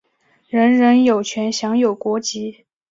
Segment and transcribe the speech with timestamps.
[0.47, 2.65] 人人有权享有国籍。